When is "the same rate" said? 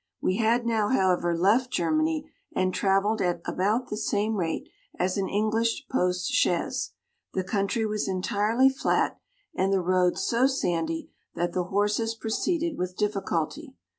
3.91-4.67